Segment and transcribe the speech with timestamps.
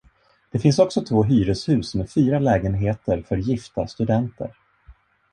[0.51, 4.55] Det finns också två hyreshus med fyra lägenheter för gifta studenter.